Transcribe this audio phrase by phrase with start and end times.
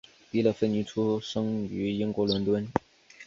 [0.31, 2.67] 迪乐芬妮出生于英国伦敦。